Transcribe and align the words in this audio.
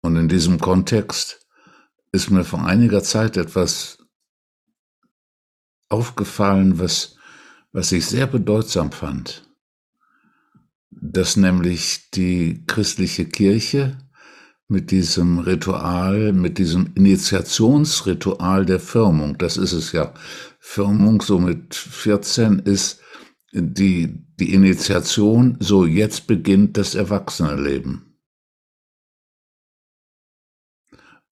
Und 0.00 0.16
in 0.16 0.28
diesem 0.28 0.58
Kontext 0.58 1.46
ist 2.12 2.30
mir 2.30 2.44
vor 2.44 2.64
einiger 2.64 3.02
Zeit 3.02 3.36
etwas 3.36 3.98
aufgefallen, 5.88 6.78
was, 6.78 7.16
was 7.72 7.92
ich 7.92 8.06
sehr 8.06 8.26
bedeutsam 8.26 8.92
fand. 8.92 9.48
Dass 10.90 11.36
nämlich 11.36 12.10
die 12.10 12.64
christliche 12.66 13.26
Kirche 13.26 13.98
mit 14.68 14.90
diesem 14.90 15.38
Ritual, 15.38 16.32
mit 16.32 16.58
diesem 16.58 16.92
Initiationsritual 16.94 18.66
der 18.66 18.80
Firmung, 18.80 19.38
das 19.38 19.56
ist 19.56 19.72
es 19.72 19.92
ja, 19.92 20.12
Firmung 20.58 21.22
so 21.22 21.38
mit 21.38 21.74
14 21.74 22.58
ist 22.60 23.00
die, 23.52 24.26
die 24.38 24.52
Initiation, 24.52 25.56
so 25.60 25.86
jetzt 25.86 26.26
beginnt 26.26 26.76
das 26.76 26.94
Erwachsenenleben. 26.94 28.07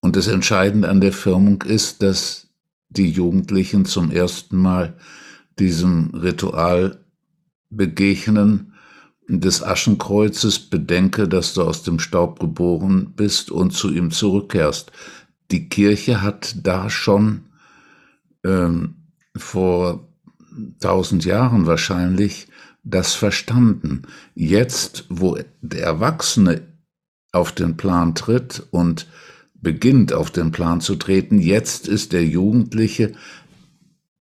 Und 0.00 0.16
das 0.16 0.26
Entscheidende 0.26 0.88
an 0.88 1.00
der 1.00 1.12
Firmung 1.12 1.62
ist, 1.62 2.02
dass 2.02 2.48
die 2.88 3.10
Jugendlichen 3.10 3.84
zum 3.84 4.10
ersten 4.10 4.56
Mal 4.56 4.96
diesem 5.58 6.10
Ritual 6.14 7.04
begegnen, 7.70 8.70
des 9.38 9.62
Aschenkreuzes 9.62 10.58
bedenke, 10.58 11.28
dass 11.28 11.54
du 11.54 11.62
aus 11.62 11.84
dem 11.84 12.00
Staub 12.00 12.40
geboren 12.40 13.12
bist 13.14 13.50
und 13.50 13.72
zu 13.72 13.92
ihm 13.92 14.10
zurückkehrst. 14.10 14.90
Die 15.52 15.68
Kirche 15.68 16.20
hat 16.20 16.56
da 16.64 16.90
schon 16.90 17.42
ähm, 18.44 18.96
vor 19.36 20.08
tausend 20.80 21.24
Jahren 21.24 21.66
wahrscheinlich 21.66 22.48
das 22.82 23.14
verstanden. 23.14 24.02
Jetzt, 24.34 25.04
wo 25.08 25.38
der 25.60 25.82
Erwachsene 25.82 26.62
auf 27.32 27.52
den 27.52 27.76
Plan 27.76 28.14
tritt 28.14 28.66
und 28.70 29.06
beginnt 29.60 30.12
auf 30.12 30.30
den 30.30 30.52
Plan 30.52 30.80
zu 30.80 30.96
treten, 30.96 31.38
jetzt 31.38 31.86
ist 31.88 32.12
der 32.12 32.24
Jugendliche 32.24 33.14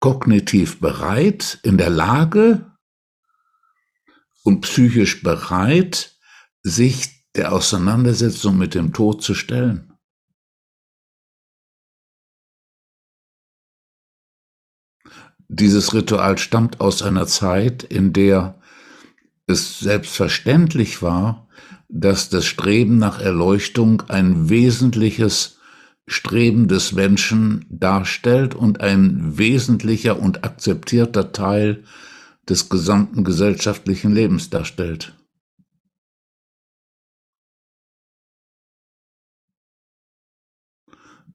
kognitiv 0.00 0.80
bereit, 0.80 1.58
in 1.62 1.78
der 1.78 1.91
Lage 1.91 2.72
und 4.44 4.61
psychisch 4.62 5.22
bereit, 5.22 6.19
sich 6.62 7.28
der 7.34 7.52
Auseinandersetzung 7.52 8.58
mit 8.58 8.74
dem 8.74 8.92
Tod 8.92 9.22
zu 9.22 9.34
stellen. 9.34 9.92
Dieses 15.48 15.92
Ritual 15.92 16.39
stammt 16.39 16.80
aus 16.80 17.02
einer 17.02 17.27
Zeit, 17.27 17.83
in 17.83 18.12
der 18.12 18.61
es 19.46 19.80
selbstverständlich 19.80 21.02
war, 21.02 21.48
dass 21.95 22.31
das 22.31 22.47
Streben 22.47 22.97
nach 22.97 23.21
Erleuchtung 23.21 24.03
ein 24.09 24.48
wesentliches 24.48 25.59
Streben 26.07 26.67
des 26.67 26.93
Menschen 26.93 27.67
darstellt 27.69 28.55
und 28.55 28.81
ein 28.81 29.37
wesentlicher 29.37 30.19
und 30.19 30.43
akzeptierter 30.43 31.33
Teil 31.33 31.85
des 32.48 32.70
gesamten 32.70 33.25
gesellschaftlichen 33.25 34.13
Lebens 34.13 34.48
darstellt. 34.48 35.15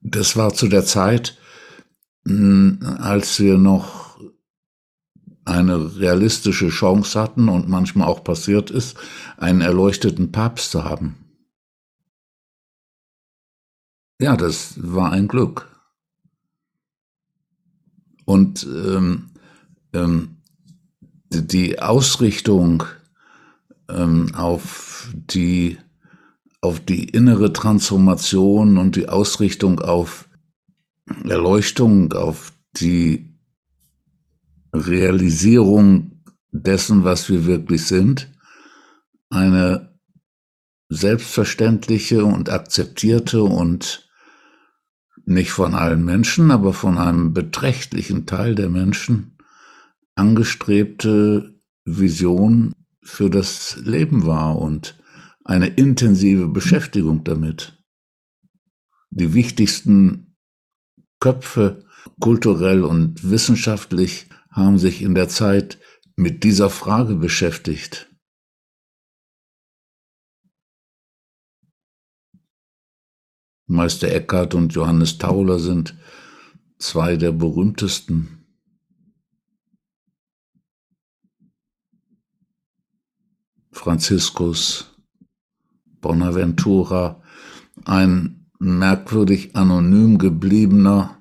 Das 0.01 0.35
war 0.35 0.53
zu 0.53 0.67
der 0.67 0.85
Zeit, 0.85 1.37
hm, 2.27 2.79
als 2.99 3.39
wir 3.39 3.57
noch 3.57 4.06
eine 5.47 5.97
realistische 5.97 6.69
Chance 6.69 7.19
hatten 7.19 7.49
und 7.49 7.69
manchmal 7.69 8.07
auch 8.07 8.23
passiert 8.23 8.69
ist, 8.69 8.97
einen 9.37 9.61
erleuchteten 9.61 10.31
Papst 10.31 10.71
zu 10.71 10.83
haben. 10.83 11.15
Ja, 14.19 14.35
das 14.35 14.73
war 14.77 15.11
ein 15.11 15.27
Glück. 15.27 15.67
Und 18.25 18.63
ähm, 18.65 19.29
ähm, 19.93 20.37
die 21.31 21.79
Ausrichtung 21.79 22.83
ähm, 23.89 24.33
auf 24.35 25.09
die 25.13 25.77
auf 26.59 26.79
die 26.79 27.05
innere 27.05 27.53
Transformation 27.53 28.77
und 28.77 28.95
die 28.95 29.07
Ausrichtung 29.07 29.79
auf 29.79 30.27
Erleuchtung, 31.23 32.11
auf 32.13 32.51
die 32.75 33.36
Realisierung 34.77 36.23
dessen, 36.51 37.03
was 37.03 37.29
wir 37.29 37.45
wirklich 37.45 37.85
sind, 37.85 38.31
eine 39.29 39.99
selbstverständliche 40.89 42.23
und 42.23 42.49
akzeptierte 42.49 43.43
und 43.43 44.09
nicht 45.25 45.51
von 45.51 45.75
allen 45.75 46.05
Menschen, 46.05 46.51
aber 46.51 46.73
von 46.73 46.97
einem 46.97 47.33
beträchtlichen 47.33 48.25
Teil 48.25 48.55
der 48.55 48.69
Menschen 48.69 49.37
angestrebte 50.15 51.59
Vision 51.83 52.73
für 53.03 53.29
das 53.29 53.77
Leben 53.83 54.25
war 54.25 54.57
und 54.57 54.97
eine 55.43 55.67
intensive 55.67 56.47
Beschäftigung 56.47 57.23
damit. 57.23 57.77
Die 59.09 59.33
wichtigsten 59.33 60.35
Köpfe 61.19 61.85
kulturell 62.19 62.83
und 62.83 63.29
wissenschaftlich 63.29 64.27
haben 64.57 64.79
sich 64.79 65.01
in 65.03 65.13
der 65.15 65.29
Zeit 65.29 65.79
mit 66.15 66.43
dieser 66.43 66.69
Frage 66.69 67.15
beschäftigt. 67.15 68.11
Meister 73.67 74.11
Eckhart 74.11 74.55
und 74.55 74.73
Johannes 74.73 75.19
Tauler 75.19 75.59
sind 75.59 75.95
zwei 76.79 77.17
der 77.17 77.33
berühmtesten. 77.33 78.45
Franziskus 83.71 84.95
Bonaventura, 86.01 87.21
ein 87.85 88.49
merkwürdig 88.57 89.55
anonym 89.55 90.17
gebliebener 90.17 91.16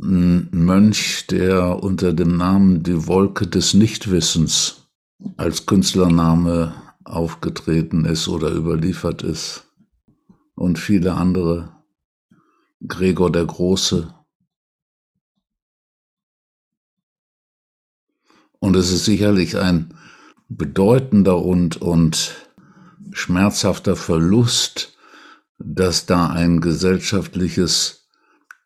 ein 0.00 0.48
Mönch, 0.52 1.26
der 1.28 1.82
unter 1.82 2.12
dem 2.12 2.36
Namen 2.36 2.82
Die 2.82 3.06
Wolke 3.06 3.46
des 3.46 3.74
Nichtwissens 3.74 4.88
als 5.36 5.66
Künstlername 5.66 6.74
aufgetreten 7.04 8.04
ist 8.04 8.28
oder 8.28 8.50
überliefert 8.50 9.22
ist. 9.22 9.64
Und 10.54 10.78
viele 10.78 11.14
andere. 11.14 11.74
Gregor 12.86 13.32
der 13.32 13.46
Große. 13.46 14.12
Und 18.58 18.76
es 18.76 18.92
ist 18.92 19.04
sicherlich 19.04 19.58
ein 19.58 19.94
bedeutender 20.48 21.38
und, 21.38 21.80
und 21.80 22.48
schmerzhafter 23.12 23.96
Verlust, 23.96 24.98
dass 25.58 26.06
da 26.06 26.28
ein 26.28 26.60
gesellschaftliches 26.60 28.03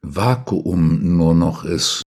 Vakuum 0.03 1.17
nur 1.17 1.35
noch 1.35 1.65
ist. 1.65 2.03